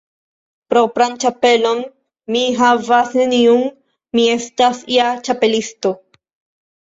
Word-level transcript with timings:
Propran 0.73 1.11
ĉapelon 1.23 1.81
mi 2.35 2.41
havas 2.61 3.11
neniun. 3.19 3.61
Mi 4.19 4.25
estas 4.37 4.81
ja 4.95 5.11
Ĉapelisto. 5.29 5.93